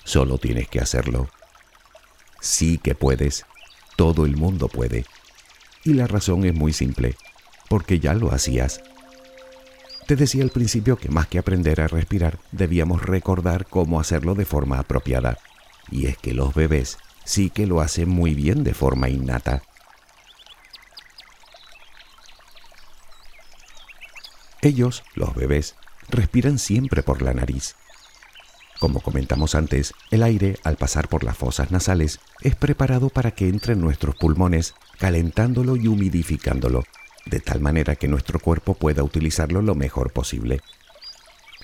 Solo 0.04 0.38
tienes 0.38 0.68
que 0.68 0.80
hacerlo. 0.80 1.28
Sí 2.40 2.78
que 2.78 2.94
puedes. 2.94 3.44
Todo 3.96 4.24
el 4.24 4.38
mundo 4.38 4.68
puede. 4.68 5.04
Y 5.84 5.92
la 5.92 6.06
razón 6.06 6.46
es 6.46 6.54
muy 6.54 6.72
simple, 6.72 7.14
porque 7.68 8.00
ya 8.00 8.14
lo 8.14 8.32
hacías. 8.32 8.80
Te 10.12 10.16
decía 10.16 10.42
al 10.42 10.50
principio 10.50 10.98
que 10.98 11.08
más 11.08 11.26
que 11.26 11.38
aprender 11.38 11.80
a 11.80 11.88
respirar, 11.88 12.38
debíamos 12.50 13.00
recordar 13.00 13.64
cómo 13.64 13.98
hacerlo 13.98 14.34
de 14.34 14.44
forma 14.44 14.78
apropiada. 14.78 15.38
Y 15.90 16.04
es 16.04 16.18
que 16.18 16.34
los 16.34 16.52
bebés 16.52 16.98
sí 17.24 17.48
que 17.48 17.66
lo 17.66 17.80
hacen 17.80 18.10
muy 18.10 18.34
bien 18.34 18.62
de 18.62 18.74
forma 18.74 19.08
innata. 19.08 19.62
Ellos, 24.60 25.02
los 25.14 25.34
bebés, 25.34 25.76
respiran 26.10 26.58
siempre 26.58 27.02
por 27.02 27.22
la 27.22 27.32
nariz. 27.32 27.74
Como 28.80 29.00
comentamos 29.00 29.54
antes, 29.54 29.94
el 30.10 30.24
aire, 30.24 30.58
al 30.62 30.76
pasar 30.76 31.08
por 31.08 31.24
las 31.24 31.38
fosas 31.38 31.70
nasales, 31.70 32.20
es 32.42 32.54
preparado 32.54 33.08
para 33.08 33.30
que 33.30 33.48
entre 33.48 33.72
en 33.72 33.80
nuestros 33.80 34.14
pulmones, 34.16 34.74
calentándolo 34.98 35.76
y 35.76 35.88
humidificándolo, 35.88 36.84
de 37.26 37.40
tal 37.40 37.60
manera 37.60 37.96
que 37.96 38.08
nuestro 38.08 38.38
cuerpo 38.40 38.74
pueda 38.74 39.02
utilizarlo 39.02 39.62
lo 39.62 39.74
mejor 39.74 40.12
posible. 40.12 40.60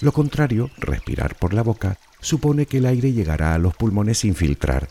Lo 0.01 0.13
contrario, 0.13 0.71
respirar 0.79 1.37
por 1.37 1.55
la 1.55 1.63
boca, 1.63 1.99
supone 2.21 2.67
que 2.67 2.79
el 2.79 2.87
aire 2.87 3.13
llegará 3.13 3.55
a 3.55 3.59
los 3.59 3.75
pulmones 3.75 4.19
sin 4.19 4.35
filtrar, 4.35 4.89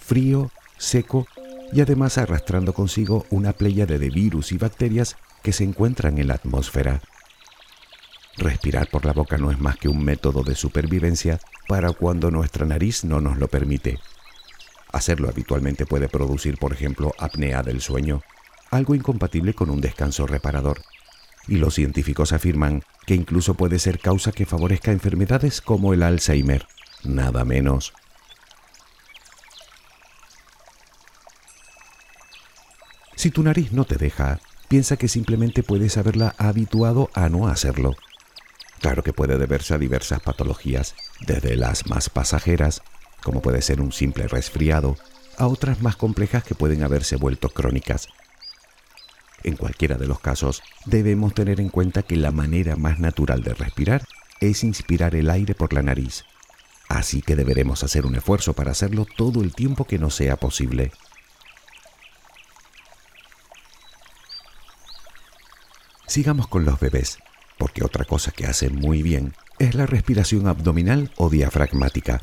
frío, 0.00 0.50
seco 0.76 1.26
y 1.72 1.80
además 1.80 2.18
arrastrando 2.18 2.72
consigo 2.72 3.26
una 3.30 3.52
playa 3.52 3.86
de 3.86 3.98
virus 4.10 4.52
y 4.52 4.58
bacterias 4.58 5.16
que 5.42 5.52
se 5.52 5.64
encuentran 5.64 6.18
en 6.18 6.28
la 6.28 6.34
atmósfera. 6.34 7.00
Respirar 8.36 8.88
por 8.88 9.04
la 9.04 9.12
boca 9.12 9.36
no 9.36 9.50
es 9.50 9.58
más 9.58 9.76
que 9.76 9.88
un 9.88 10.04
método 10.04 10.42
de 10.42 10.54
supervivencia 10.54 11.40
para 11.66 11.92
cuando 11.92 12.30
nuestra 12.30 12.64
nariz 12.64 13.04
no 13.04 13.20
nos 13.20 13.36
lo 13.36 13.48
permite. 13.48 13.98
Hacerlo 14.92 15.28
habitualmente 15.28 15.86
puede 15.86 16.08
producir, 16.08 16.56
por 16.56 16.72
ejemplo, 16.72 17.12
apnea 17.18 17.62
del 17.62 17.80
sueño, 17.80 18.22
algo 18.70 18.94
incompatible 18.94 19.54
con 19.54 19.70
un 19.70 19.80
descanso 19.80 20.26
reparador. 20.26 20.82
Y 21.46 21.56
los 21.56 21.74
científicos 21.74 22.32
afirman 22.32 22.82
que 23.06 23.14
incluso 23.14 23.54
puede 23.54 23.78
ser 23.78 23.98
causa 23.98 24.32
que 24.32 24.46
favorezca 24.46 24.92
enfermedades 24.92 25.60
como 25.60 25.94
el 25.94 26.02
Alzheimer, 26.02 26.66
nada 27.04 27.44
menos. 27.44 27.94
Si 33.16 33.30
tu 33.30 33.42
nariz 33.42 33.72
no 33.72 33.84
te 33.84 33.96
deja, 33.96 34.38
piensa 34.68 34.96
que 34.96 35.08
simplemente 35.08 35.62
puedes 35.62 35.96
haberla 35.96 36.34
habituado 36.38 37.10
a 37.14 37.28
no 37.28 37.48
hacerlo. 37.48 37.96
Claro 38.80 39.02
que 39.02 39.12
puede 39.12 39.38
deberse 39.38 39.74
a 39.74 39.78
diversas 39.78 40.20
patologías, 40.20 40.94
desde 41.26 41.56
las 41.56 41.88
más 41.88 42.10
pasajeras, 42.10 42.82
como 43.22 43.42
puede 43.42 43.62
ser 43.62 43.80
un 43.80 43.90
simple 43.90 44.28
resfriado, 44.28 44.96
a 45.36 45.46
otras 45.48 45.82
más 45.82 45.96
complejas 45.96 46.44
que 46.44 46.54
pueden 46.54 46.82
haberse 46.82 47.16
vuelto 47.16 47.48
crónicas. 47.48 48.08
En 49.48 49.56
cualquiera 49.56 49.96
de 49.96 50.06
los 50.06 50.20
casos, 50.20 50.62
debemos 50.84 51.32
tener 51.32 51.58
en 51.58 51.70
cuenta 51.70 52.02
que 52.02 52.18
la 52.18 52.32
manera 52.32 52.76
más 52.76 52.98
natural 52.98 53.42
de 53.42 53.54
respirar 53.54 54.04
es 54.40 54.62
inspirar 54.62 55.14
el 55.14 55.30
aire 55.30 55.54
por 55.54 55.72
la 55.72 55.82
nariz. 55.82 56.26
Así 56.90 57.22
que 57.22 57.34
deberemos 57.34 57.82
hacer 57.82 58.04
un 58.04 58.14
esfuerzo 58.14 58.52
para 58.52 58.72
hacerlo 58.72 59.06
todo 59.16 59.42
el 59.42 59.54
tiempo 59.54 59.86
que 59.86 59.98
nos 59.98 60.14
sea 60.14 60.36
posible. 60.36 60.92
Sigamos 66.06 66.46
con 66.46 66.66
los 66.66 66.78
bebés 66.78 67.16
porque 67.56 67.82
otra 67.82 68.04
cosa 68.04 68.32
que 68.32 68.44
hacen 68.44 68.74
muy 68.74 69.02
bien 69.02 69.32
es 69.58 69.74
la 69.74 69.86
respiración 69.86 70.46
abdominal 70.46 71.10
o 71.16 71.30
diafragmática. 71.30 72.20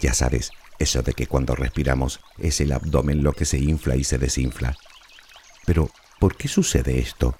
Ya 0.00 0.12
sabes, 0.12 0.50
eso 0.80 1.02
de 1.02 1.12
que 1.12 1.28
cuando 1.28 1.54
respiramos 1.54 2.18
es 2.36 2.60
el 2.60 2.72
abdomen 2.72 3.22
lo 3.22 3.32
que 3.32 3.44
se 3.44 3.60
infla 3.60 3.94
y 3.94 4.02
se 4.02 4.18
desinfla. 4.18 4.76
Pero, 5.66 5.88
¿por 6.18 6.36
qué 6.36 6.48
sucede 6.48 6.98
esto? 6.98 7.36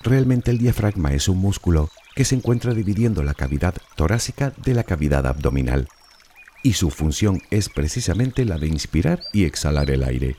Realmente 0.00 0.50
el 0.50 0.58
diafragma 0.58 1.12
es 1.12 1.28
un 1.28 1.38
músculo 1.38 1.90
que 2.14 2.24
se 2.24 2.34
encuentra 2.34 2.74
dividiendo 2.74 3.22
la 3.22 3.34
cavidad 3.34 3.74
torácica 3.96 4.52
de 4.56 4.74
la 4.74 4.84
cavidad 4.84 5.26
abdominal, 5.26 5.88
y 6.62 6.74
su 6.74 6.90
función 6.90 7.40
es 7.50 7.68
precisamente 7.68 8.44
la 8.44 8.58
de 8.58 8.68
inspirar 8.68 9.20
y 9.32 9.44
exhalar 9.44 9.90
el 9.90 10.02
aire. 10.02 10.36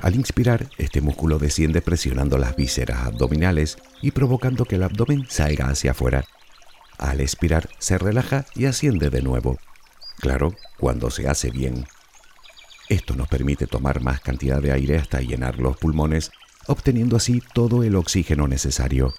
Al 0.00 0.16
inspirar, 0.16 0.68
este 0.76 1.00
músculo 1.00 1.38
desciende 1.38 1.80
presionando 1.80 2.36
las 2.36 2.56
vísceras 2.56 3.06
abdominales 3.06 3.78
y 4.02 4.10
provocando 4.10 4.64
que 4.64 4.76
el 4.76 4.82
abdomen 4.82 5.26
salga 5.28 5.68
hacia 5.68 5.92
afuera. 5.92 6.24
Al 6.98 7.20
expirar, 7.20 7.68
se 7.78 7.98
relaja 7.98 8.44
y 8.54 8.66
asciende 8.66 9.10
de 9.10 9.22
nuevo. 9.22 9.58
Claro, 10.18 10.54
cuando 10.78 11.10
se 11.10 11.28
hace 11.28 11.50
bien. 11.50 11.86
Esto 12.94 13.16
nos 13.16 13.26
permite 13.26 13.66
tomar 13.66 14.00
más 14.02 14.20
cantidad 14.20 14.62
de 14.62 14.70
aire 14.70 14.96
hasta 14.96 15.20
llenar 15.20 15.58
los 15.58 15.76
pulmones, 15.76 16.30
obteniendo 16.68 17.16
así 17.16 17.42
todo 17.52 17.82
el 17.82 17.96
oxígeno 17.96 18.46
necesario. 18.46 19.12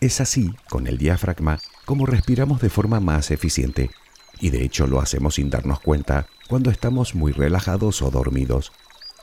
Es 0.00 0.20
así, 0.20 0.54
con 0.68 0.86
el 0.86 0.96
diafragma, 0.96 1.58
como 1.86 2.06
respiramos 2.06 2.60
de 2.60 2.70
forma 2.70 3.00
más 3.00 3.32
eficiente 3.32 3.90
y 4.38 4.50
de 4.50 4.62
hecho 4.62 4.86
lo 4.86 5.00
hacemos 5.00 5.34
sin 5.34 5.50
darnos 5.50 5.80
cuenta 5.80 6.28
cuando 6.48 6.70
estamos 6.70 7.16
muy 7.16 7.32
relajados 7.32 8.00
o 8.00 8.12
dormidos. 8.12 8.70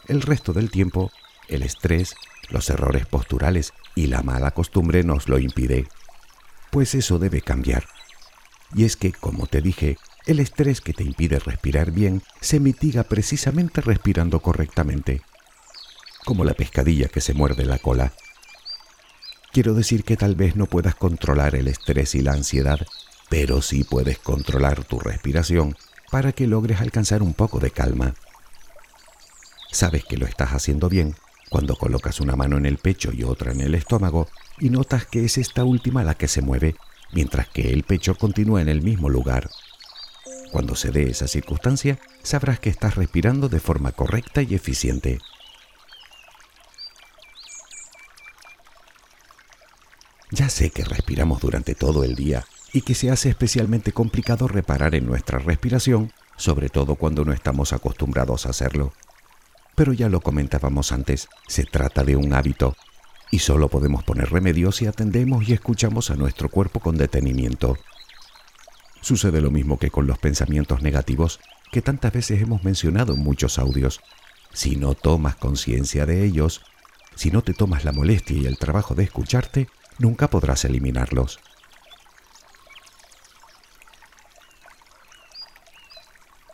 El 0.09 0.21
resto 0.21 0.51
del 0.51 0.69
tiempo, 0.69 1.11
el 1.47 1.63
estrés, 1.63 2.13
los 2.49 2.69
errores 2.69 3.05
posturales 3.05 3.71
y 3.95 4.07
la 4.07 4.21
mala 4.21 4.51
costumbre 4.51 5.05
nos 5.05 5.29
lo 5.29 5.39
impide. 5.39 5.87
Pues 6.71 6.93
eso 6.93 7.19
debe 7.19 7.39
cambiar. 7.39 7.85
Y 8.75 8.85
es 8.85 8.95
que, 8.95 9.11
como 9.11 9.47
te 9.47 9.61
dije, 9.61 9.97
el 10.25 10.39
estrés 10.39 10.81
que 10.81 10.93
te 10.93 11.03
impide 11.03 11.39
respirar 11.39 11.91
bien 11.91 12.21
se 12.39 12.59
mitiga 12.59 13.03
precisamente 13.03 13.81
respirando 13.81 14.41
correctamente, 14.41 15.21
como 16.25 16.43
la 16.43 16.53
pescadilla 16.53 17.07
que 17.07 17.21
se 17.21 17.33
muerde 17.33 17.65
la 17.65 17.79
cola. 17.79 18.13
Quiero 19.51 19.73
decir 19.73 20.03
que 20.03 20.17
tal 20.17 20.35
vez 20.35 20.55
no 20.55 20.67
puedas 20.67 20.93
controlar 20.93 21.55
el 21.55 21.67
estrés 21.67 22.13
y 22.13 22.21
la 22.21 22.33
ansiedad, 22.33 22.85
pero 23.29 23.61
sí 23.61 23.83
puedes 23.83 24.19
controlar 24.19 24.83
tu 24.83 24.99
respiración 24.99 25.75
para 26.11 26.31
que 26.31 26.47
logres 26.47 26.81
alcanzar 26.81 27.23
un 27.23 27.33
poco 27.33 27.59
de 27.59 27.71
calma. 27.71 28.13
Sabes 29.71 30.03
que 30.05 30.17
lo 30.17 30.25
estás 30.25 30.51
haciendo 30.51 30.89
bien 30.89 31.15
cuando 31.49 31.75
colocas 31.75 32.19
una 32.19 32.35
mano 32.35 32.57
en 32.57 32.65
el 32.65 32.77
pecho 32.77 33.11
y 33.11 33.23
otra 33.23 33.51
en 33.51 33.61
el 33.61 33.73
estómago 33.73 34.27
y 34.59 34.69
notas 34.69 35.05
que 35.05 35.25
es 35.25 35.37
esta 35.37 35.63
última 35.63 36.03
la 36.03 36.15
que 36.15 36.27
se 36.27 36.41
mueve, 36.41 36.75
mientras 37.11 37.47
que 37.47 37.71
el 37.71 37.83
pecho 37.83 38.15
continúa 38.15 38.61
en 38.61 38.69
el 38.69 38.81
mismo 38.81 39.09
lugar. 39.09 39.49
Cuando 40.51 40.75
se 40.75 40.91
dé 40.91 41.09
esa 41.09 41.27
circunstancia, 41.27 41.99
sabrás 42.23 42.59
que 42.59 42.69
estás 42.69 42.95
respirando 42.95 43.49
de 43.49 43.59
forma 43.59 43.91
correcta 43.91 44.41
y 44.41 44.55
eficiente. 44.55 45.19
Ya 50.31 50.49
sé 50.49 50.69
que 50.69 50.83
respiramos 50.83 51.41
durante 51.41 51.75
todo 51.75 52.03
el 52.03 52.15
día 52.15 52.45
y 52.71 52.81
que 52.81 52.95
se 52.95 53.09
hace 53.09 53.29
especialmente 53.29 53.91
complicado 53.91 54.47
reparar 54.47 54.95
en 54.95 55.05
nuestra 55.05 55.39
respiración, 55.39 56.11
sobre 56.37 56.69
todo 56.69 56.95
cuando 56.95 57.25
no 57.25 57.33
estamos 57.33 57.73
acostumbrados 57.73 58.45
a 58.45 58.49
hacerlo. 58.49 58.93
Pero 59.75 59.93
ya 59.93 60.09
lo 60.09 60.21
comentábamos 60.21 60.91
antes, 60.91 61.29
se 61.47 61.63
trata 61.63 62.03
de 62.03 62.15
un 62.15 62.33
hábito 62.33 62.75
y 63.31 63.39
solo 63.39 63.69
podemos 63.69 64.03
poner 64.03 64.31
remedio 64.31 64.71
si 64.71 64.87
atendemos 64.87 65.47
y 65.47 65.53
escuchamos 65.53 66.09
a 66.09 66.15
nuestro 66.15 66.49
cuerpo 66.49 66.79
con 66.79 66.97
detenimiento. 66.97 67.77
Sucede 69.01 69.41
lo 69.41 69.51
mismo 69.51 69.77
que 69.77 69.91
con 69.91 70.07
los 70.07 70.17
pensamientos 70.17 70.81
negativos 70.81 71.39
que 71.71 71.81
tantas 71.81 72.11
veces 72.11 72.41
hemos 72.41 72.63
mencionado 72.63 73.13
en 73.13 73.19
muchos 73.19 73.59
audios. 73.59 74.01
Si 74.51 74.75
no 74.75 74.95
tomas 74.95 75.35
conciencia 75.35 76.05
de 76.05 76.25
ellos, 76.25 76.61
si 77.15 77.31
no 77.31 77.41
te 77.41 77.53
tomas 77.53 77.85
la 77.85 77.91
molestia 77.91 78.37
y 78.37 78.45
el 78.45 78.57
trabajo 78.57 78.95
de 78.95 79.03
escucharte, 79.03 79.69
nunca 79.99 80.29
podrás 80.29 80.65
eliminarlos. 80.65 81.39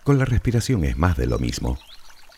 Con 0.04 0.20
la 0.20 0.26
respiración 0.26 0.84
es 0.84 0.98
más 0.98 1.18
de 1.18 1.26
lo 1.26 1.40
mismo. 1.40 1.80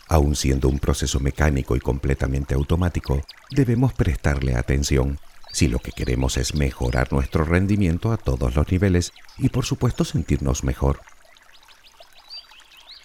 Aun 0.08 0.36
siendo 0.36 0.70
un 0.70 0.80
proceso 0.80 1.20
mecánico 1.20 1.76
y 1.76 1.80
completamente 1.80 2.56
automático, 2.56 3.22
debemos 3.52 3.94
prestarle 3.94 4.56
atención 4.56 5.20
si 5.52 5.68
lo 5.68 5.80
que 5.80 5.92
queremos 5.92 6.38
es 6.38 6.56
mejorar 6.56 7.12
nuestro 7.12 7.44
rendimiento 7.44 8.12
a 8.12 8.18
todos 8.18 8.56
los 8.56 8.72
niveles 8.72 9.12
y 9.38 9.50
por 9.50 9.66
supuesto 9.66 10.06
sentirnos 10.06 10.64
mejor. 10.64 11.02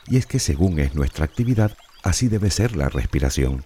Y 0.06 0.16
es 0.16 0.26
que 0.26 0.38
según 0.38 0.78
es 0.78 0.94
nuestra 0.94 1.24
actividad, 1.24 1.76
así 2.02 2.28
debe 2.28 2.50
ser 2.50 2.76
la 2.76 2.88
respiración. 2.88 3.64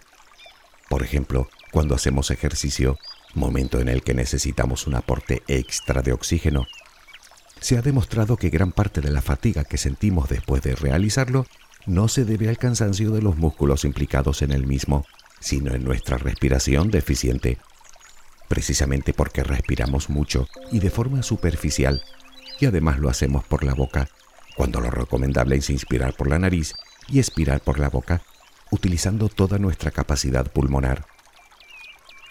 Por 0.89 1.03
ejemplo, 1.03 1.49
cuando 1.73 1.95
hacemos 1.95 2.31
ejercicio, 2.31 2.99
momento 3.35 3.81
en 3.81 3.89
el 3.89 4.03
que 4.03 4.15
necesitamos 4.15 4.87
un 4.87 4.95
aporte 4.95 5.43
extra 5.49 6.03
de 6.03 6.13
oxígeno, 6.13 6.67
se 7.61 7.77
ha 7.77 7.83
demostrado 7.83 8.37
que 8.37 8.51
gran 8.51 8.73
parte 8.73 9.01
de 9.01 9.11
la 9.11 9.23
fatiga 9.23 9.65
que 9.65 9.79
sentimos 9.79 10.29
después 10.29 10.63
de 10.63 10.75
realizarlo 10.75 11.47
no 11.87 12.09
se 12.09 12.25
debe 12.25 12.49
al 12.49 12.59
cansancio 12.59 13.11
de 13.11 13.23
los 13.23 13.37
músculos 13.37 13.85
implicados 13.85 14.43
en 14.43 14.53
el 14.53 14.67
mismo, 14.67 15.05
sino 15.41 15.75
en 15.75 15.85
nuestra 15.85 16.19
respiración 16.19 16.91
deficiente. 16.91 17.59
Precisamente 18.49 19.13
porque 19.13 19.43
respiramos 19.43 20.11
mucho 20.11 20.49
y 20.71 20.81
de 20.81 20.91
forma 20.91 21.23
superficial, 21.23 22.03
y 22.61 22.67
además 22.67 22.99
lo 22.99 23.09
hacemos 23.09 23.45
por 23.45 23.65
la 23.65 23.75
boca, 23.75 24.09
cuando 24.57 24.81
lo 24.81 24.91
recomendable 24.91 25.57
es 25.57 25.71
inspirar 25.71 26.15
por 26.15 26.29
la 26.29 26.39
nariz 26.39 26.75
y 27.09 27.19
expirar 27.19 27.61
por 27.61 27.79
la 27.79 27.89
boca, 27.89 28.23
utilizando 28.71 29.29
toda 29.29 29.59
nuestra 29.59 29.91
capacidad 29.91 30.51
pulmonar. 30.51 31.07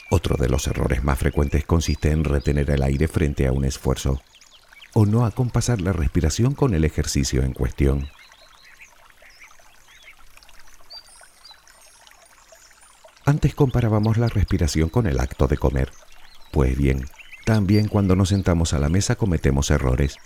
Otro 0.09 0.37
de 0.37 0.49
los 0.49 0.67
errores 0.67 1.03
más 1.03 1.19
frecuentes 1.19 1.65
consiste 1.65 2.11
en 2.11 2.23
retener 2.23 2.69
el 2.69 2.83
aire 2.83 3.07
frente 3.07 3.47
a 3.47 3.51
un 3.51 3.65
esfuerzo 3.65 4.21
o 4.93 5.05
no 5.05 5.25
acompasar 5.25 5.81
la 5.81 5.93
respiración 5.93 6.53
con 6.53 6.73
el 6.73 6.85
ejercicio 6.85 7.43
en 7.43 7.53
cuestión. 7.53 8.07
Antes 13.25 13.55
comparábamos 13.55 14.17
la 14.17 14.27
respiración 14.27 14.89
con 14.89 15.07
el 15.07 15.19
acto 15.19 15.47
de 15.47 15.57
comer. 15.57 15.91
Pues 16.51 16.77
bien, 16.77 17.05
también 17.43 17.87
cuando 17.87 18.15
nos 18.15 18.29
sentamos 18.29 18.73
a 18.73 18.79
la 18.79 18.87
mesa 18.87 19.15
cometemos 19.15 19.71
errores, 19.71 20.17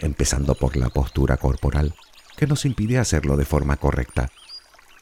empezando 0.00 0.56
por 0.56 0.76
la 0.76 0.88
postura 0.88 1.36
corporal, 1.36 1.94
que 2.36 2.48
nos 2.48 2.64
impide 2.64 2.98
hacerlo 2.98 3.36
de 3.36 3.44
forma 3.44 3.76
correcta. 3.76 4.32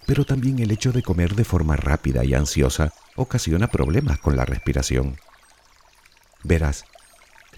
Pero 0.04 0.26
también 0.26 0.58
el 0.58 0.70
hecho 0.70 0.92
de 0.92 1.02
comer 1.02 1.34
de 1.34 1.44
forma 1.44 1.76
rápida 1.76 2.26
y 2.26 2.34
ansiosa 2.34 2.92
ocasiona 3.16 3.68
problemas 3.68 4.18
con 4.18 4.36
la 4.36 4.44
respiración. 4.44 5.16
Verás, 6.42 6.84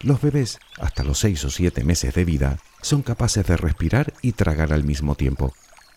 los 0.00 0.20
bebés, 0.20 0.60
hasta 0.80 1.02
los 1.02 1.18
6 1.18 1.44
o 1.44 1.50
7 1.50 1.82
meses 1.82 2.14
de 2.14 2.24
vida, 2.24 2.58
son 2.82 3.02
capaces 3.02 3.44
de 3.44 3.56
respirar 3.56 4.12
y 4.22 4.30
tragar 4.32 4.72
al 4.72 4.84
mismo 4.84 5.16
tiempo, 5.16 5.54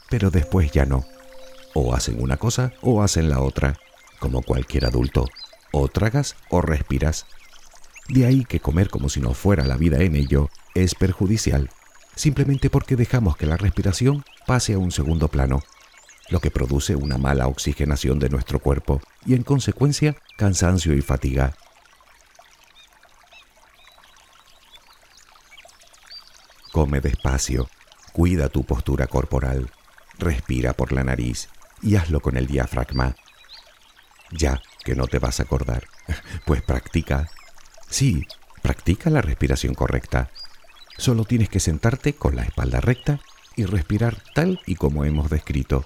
pero 0.09 0.31
después 0.31 0.71
ya 0.71 0.85
no. 0.87 1.05
O 1.75 1.93
hacen 1.93 2.21
una 2.21 2.37
cosa 2.37 2.73
o 2.81 3.03
hacen 3.03 3.29
la 3.29 3.39
otra, 3.39 3.77
como 4.21 4.43
cualquier 4.43 4.85
adulto. 4.85 5.25
O 5.73 5.89
tragas 5.89 6.37
o 6.49 6.61
respiras. 6.61 7.25
De 8.07 8.25
ahí 8.25 8.45
que 8.45 8.61
comer 8.61 8.89
como 8.89 9.09
si 9.09 9.19
no 9.19 9.33
fuera 9.33 9.65
la 9.65 9.75
vida 9.75 10.01
en 10.01 10.15
ello 10.15 10.49
es 10.75 10.95
perjudicial, 10.95 11.69
simplemente 12.15 12.69
porque 12.69 12.95
dejamos 12.95 13.35
que 13.35 13.45
la 13.45 13.57
respiración 13.57 14.23
pase 14.45 14.73
a 14.73 14.77
un 14.77 14.91
segundo 14.91 15.27
plano, 15.27 15.61
lo 16.29 16.39
que 16.39 16.51
produce 16.51 16.95
una 16.95 17.17
mala 17.17 17.47
oxigenación 17.47 18.19
de 18.19 18.29
nuestro 18.29 18.59
cuerpo 18.59 19.01
y 19.25 19.33
en 19.33 19.43
consecuencia 19.43 20.15
cansancio 20.37 20.93
y 20.93 21.01
fatiga. 21.01 21.53
Come 26.71 27.01
despacio, 27.01 27.69
cuida 28.13 28.49
tu 28.49 28.63
postura 28.63 29.07
corporal, 29.07 29.71
respira 30.19 30.73
por 30.73 30.91
la 30.91 31.03
nariz 31.03 31.49
y 31.81 31.95
hazlo 31.95 32.19
con 32.19 32.37
el 32.37 32.47
diafragma. 32.47 33.15
Ya 34.31 34.61
que 34.83 34.95
no 34.95 35.07
te 35.07 35.19
vas 35.19 35.39
a 35.39 35.43
acordar, 35.43 35.87
pues 36.45 36.61
practica. 36.61 37.29
Sí, 37.89 38.25
practica 38.61 39.09
la 39.09 39.21
respiración 39.21 39.73
correcta. 39.73 40.29
Solo 40.97 41.25
tienes 41.25 41.49
que 41.49 41.59
sentarte 41.59 42.13
con 42.13 42.35
la 42.35 42.43
espalda 42.43 42.79
recta 42.79 43.19
y 43.55 43.65
respirar 43.65 44.17
tal 44.33 44.61
y 44.65 44.75
como 44.75 45.05
hemos 45.05 45.29
descrito. 45.29 45.83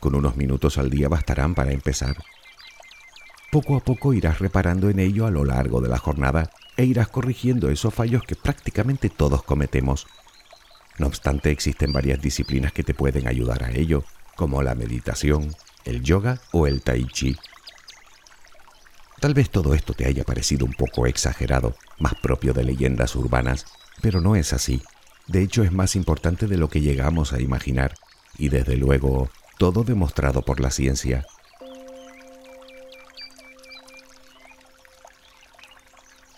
Con 0.00 0.14
unos 0.14 0.36
minutos 0.36 0.78
al 0.78 0.90
día 0.90 1.08
bastarán 1.08 1.54
para 1.54 1.72
empezar. 1.72 2.16
Poco 3.50 3.76
a 3.76 3.80
poco 3.80 4.12
irás 4.12 4.38
reparando 4.38 4.90
en 4.90 4.98
ello 4.98 5.26
a 5.26 5.30
lo 5.30 5.44
largo 5.44 5.80
de 5.80 5.88
la 5.88 5.98
jornada 5.98 6.50
e 6.76 6.84
irás 6.84 7.08
corrigiendo 7.08 7.70
esos 7.70 7.94
fallos 7.94 8.22
que 8.24 8.34
prácticamente 8.34 9.08
todos 9.10 9.42
cometemos. 9.42 10.06
No 10.98 11.06
obstante, 11.06 11.50
existen 11.50 11.92
varias 11.92 12.20
disciplinas 12.20 12.72
que 12.72 12.84
te 12.84 12.94
pueden 12.94 13.26
ayudar 13.26 13.64
a 13.64 13.70
ello, 13.70 14.04
como 14.36 14.62
la 14.62 14.74
meditación, 14.74 15.54
el 15.84 16.02
yoga 16.02 16.40
o 16.52 16.66
el 16.66 16.82
tai 16.82 17.06
chi. 17.06 17.36
Tal 19.20 19.34
vez 19.34 19.50
todo 19.50 19.74
esto 19.74 19.94
te 19.94 20.06
haya 20.06 20.24
parecido 20.24 20.66
un 20.66 20.72
poco 20.72 21.06
exagerado, 21.06 21.76
más 21.98 22.14
propio 22.14 22.52
de 22.52 22.64
leyendas 22.64 23.14
urbanas, 23.16 23.66
pero 24.02 24.20
no 24.20 24.36
es 24.36 24.52
así. 24.52 24.82
De 25.26 25.42
hecho, 25.42 25.62
es 25.62 25.72
más 25.72 25.96
importante 25.96 26.46
de 26.46 26.58
lo 26.58 26.68
que 26.68 26.80
llegamos 26.80 27.32
a 27.32 27.40
imaginar, 27.40 27.94
y 28.36 28.50
desde 28.50 28.76
luego, 28.76 29.30
todo 29.56 29.84
demostrado 29.84 30.42
por 30.42 30.60
la 30.60 30.70
ciencia. 30.70 31.24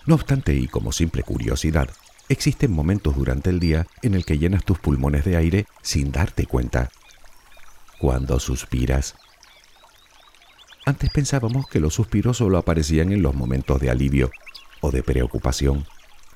No 0.07 0.15
obstante, 0.15 0.55
y 0.55 0.69
como 0.69 0.93
simple 0.93 1.25
curiosidad, 1.25 1.91
existen 2.29 2.71
momentos 2.71 3.17
durante 3.17 3.51
el 3.51 3.59
día 3.59 3.89
en 4.03 4.15
el 4.15 4.25
que 4.25 4.39
llenas 4.39 4.65
tus 4.65 4.79
pulmones 4.79 5.25
de 5.25 5.37
aire 5.37 5.67
sin 5.83 6.13
darte 6.13 6.47
cuenta. 6.47 6.91
Cuando 7.99 8.39
suspiras. 8.39 9.17
Antes 10.89 11.11
pensábamos 11.11 11.67
que 11.67 11.81
los 11.81 11.95
suspiros 11.95 12.37
solo 12.37 12.59
aparecían 12.59 13.11
en 13.11 13.21
los 13.21 13.35
momentos 13.35 13.81
de 13.81 13.91
alivio 13.91 14.31
o 14.81 14.93
de 14.93 15.03
preocupación, 15.03 15.85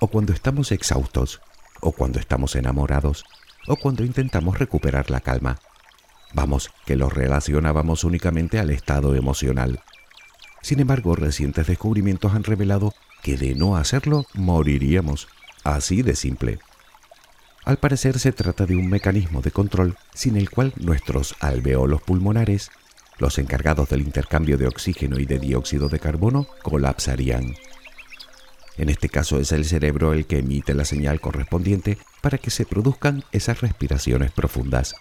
o 0.00 0.08
cuando 0.08 0.32
estamos 0.32 0.72
exhaustos, 0.72 1.40
o 1.80 1.92
cuando 1.92 2.18
estamos 2.18 2.56
enamorados, 2.56 3.24
o 3.68 3.76
cuando 3.76 4.04
intentamos 4.04 4.58
recuperar 4.58 5.08
la 5.08 5.20
calma. 5.20 5.60
Vamos, 6.34 6.72
que 6.84 6.96
los 6.96 7.12
relacionábamos 7.12 8.02
únicamente 8.02 8.58
al 8.58 8.70
estado 8.70 9.14
emocional. 9.14 9.84
Sin 10.62 10.80
embargo, 10.80 11.14
recientes 11.14 11.68
descubrimientos 11.68 12.34
han 12.34 12.42
revelado 12.42 12.92
que 13.22 13.36
de 13.36 13.54
no 13.54 13.76
hacerlo 13.76 14.26
moriríamos. 14.34 15.28
Así 15.62 16.02
de 16.02 16.16
simple. 16.16 16.58
Al 17.64 17.76
parecer 17.76 18.18
se 18.18 18.32
trata 18.32 18.66
de 18.66 18.74
un 18.74 18.88
mecanismo 18.88 19.42
de 19.42 19.52
control 19.52 19.96
sin 20.12 20.36
el 20.36 20.50
cual 20.50 20.72
nuestros 20.76 21.36
alveolos 21.38 22.02
pulmonares, 22.02 22.72
los 23.20 23.38
encargados 23.38 23.88
del 23.88 24.00
intercambio 24.00 24.58
de 24.58 24.66
oxígeno 24.66 25.20
y 25.20 25.26
de 25.26 25.38
dióxido 25.38 25.88
de 25.88 26.00
carbono, 26.00 26.46
colapsarían. 26.62 27.54
En 28.76 28.88
este 28.88 29.10
caso 29.10 29.38
es 29.38 29.52
el 29.52 29.66
cerebro 29.66 30.14
el 30.14 30.26
que 30.26 30.38
emite 30.38 30.72
la 30.72 30.86
señal 30.86 31.20
correspondiente 31.20 31.98
para 32.22 32.38
que 32.38 32.50
se 32.50 32.64
produzcan 32.64 33.24
esas 33.30 33.60
respiraciones 33.60 34.32
profundas. 34.32 34.94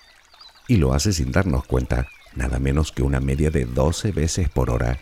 Y 0.67 0.77
lo 0.77 0.93
hace 0.93 1.13
sin 1.13 1.31
darnos 1.31 1.65
cuenta, 1.65 2.07
nada 2.35 2.59
menos 2.59 2.91
que 2.91 3.03
una 3.03 3.21
media 3.21 3.51
de 3.51 3.65
12 3.65 4.11
veces 4.11 4.49
por 4.49 4.69
hora. 4.69 4.99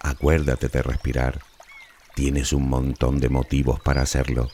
Acuérdate 0.00 0.68
de 0.68 0.82
respirar. 0.82 1.40
Tienes 2.14 2.52
un 2.52 2.68
montón 2.68 3.20
de 3.20 3.28
motivos 3.28 3.78
para 3.80 4.02
hacerlo. 4.02 4.48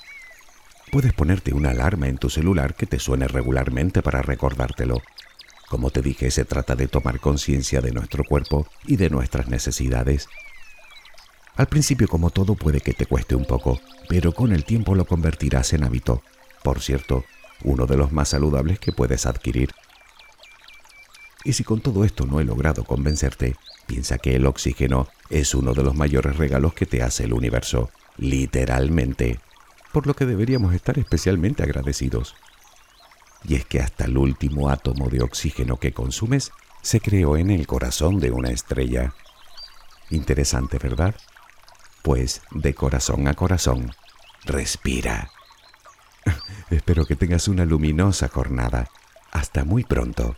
Puedes 0.91 1.13
ponerte 1.13 1.53
una 1.53 1.71
alarma 1.71 2.09
en 2.09 2.17
tu 2.17 2.31
celular 2.31 2.75
que 2.75 2.87
te 2.87 2.99
suene 2.99 3.27
regularmente 3.29 4.03
para 4.03 4.23
recordártelo. 4.23 5.03
Como 5.69 5.91
te 5.91 6.01
dije, 6.01 6.31
se 6.31 6.45
trata 6.45 6.77
de 6.77 6.87
tomar 6.87 7.19
conciencia 7.19 7.81
de 7.81 7.91
nuestro 7.91 8.23
cuerpo 8.25 8.69
y 8.87 8.97
de 8.97 9.11
nuestras 9.11 9.49
necesidades. 9.49 10.29
Al 11.57 11.67
principio, 11.67 12.07
como 12.07 12.31
todo, 12.31 12.55
puede 12.55 12.81
que 12.81 12.93
te 12.93 13.07
cueste 13.07 13.35
un 13.35 13.47
poco, 13.47 13.81
pero 14.09 14.33
con 14.33 14.53
el 14.53 14.65
tiempo 14.65 14.95
lo 14.95 15.07
convertirás 15.07 15.73
en 15.73 15.85
hábito. 15.85 16.23
Por 16.63 16.81
cierto, 16.81 17.25
uno 17.65 17.87
de 17.87 17.97
los 17.97 18.13
más 18.13 18.29
saludables 18.29 18.79
que 18.79 18.93
puedes 18.93 19.27
adquirir. 19.27 19.71
Y 21.45 21.55
si 21.55 21.65
con 21.65 21.81
todo 21.81 22.05
esto 22.05 22.27
no 22.27 22.41
he 22.41 22.45
logrado 22.45 22.85
convencerte, 22.85 23.57
piensa 23.87 24.19
que 24.19 24.37
el 24.37 24.47
oxígeno 24.47 25.09
es 25.31 25.55
uno 25.55 25.75
de 25.75 25.83
los 25.83 25.95
mayores 25.95 26.37
regalos 26.37 26.75
que 26.75 26.87
te 26.87 27.03
hace 27.03 27.25
el 27.25 27.33
universo, 27.33 27.91
literalmente, 28.19 29.41
por 29.97 30.07
lo 30.07 30.13
que 30.13 30.27
deberíamos 30.27 30.75
estar 30.75 30.99
especialmente 30.99 31.63
agradecidos 31.63 32.35
y 33.49 33.55
es 33.55 33.65
que 33.65 33.81
hasta 33.81 34.05
el 34.05 34.19
último 34.19 34.69
átomo 34.69 35.09
de 35.09 35.23
oxígeno 35.23 35.79
que 35.79 35.95
consumes 35.95 36.53
se 36.83 37.01
creó 37.01 37.39
en 37.39 37.51
el 37.51 37.67
corazón 37.67 38.21
de 38.21 38.31
una 38.31 38.51
estrella. 38.51 39.15
Interesante, 40.11 40.77
¿verdad? 40.77 41.15
Pues 42.03 42.43
de 42.51 42.75
corazón 42.75 43.27
a 43.27 43.33
corazón, 43.33 43.91
respira. 44.45 45.31
Espero 46.69 47.07
que 47.07 47.17
tengas 47.17 47.49
una 47.49 47.65
luminosa 47.65 48.29
jornada. 48.29 48.91
Hasta 49.33 49.65
muy 49.65 49.83
pronto. 49.83 50.37